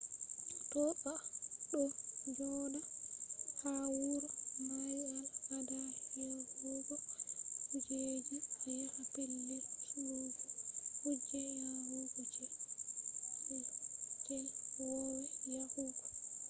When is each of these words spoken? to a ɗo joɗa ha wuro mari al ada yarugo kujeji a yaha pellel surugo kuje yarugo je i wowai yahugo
to 0.71 0.79
a 1.11 1.13
ɗo 1.69 1.81
joɗa 2.37 2.79
ha 3.59 3.71
wuro 3.99 4.27
mari 4.67 4.99
al 5.13 5.23
ada 5.57 5.79
yarugo 6.15 6.95
kujeji 7.69 8.37
a 8.67 8.71
yaha 8.79 9.01
pellel 9.13 9.61
surugo 9.87 10.45
kuje 11.03 11.41
yarugo 11.89 12.21
je 12.33 12.45
i 14.33 14.37
wowai 14.75 15.25
yahugo 15.53 16.03